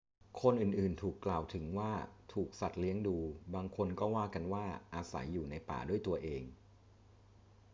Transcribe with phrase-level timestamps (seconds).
[0.41, 1.91] คนอื่น ๆ ถูกกล่าวถึงว่า
[2.33, 3.17] ถูกสัตว์เลี้ยงดู
[3.53, 6.43] บางคนก็ว่ากันว่าอาศัยอยู่ในป่าด้วยตัวเอง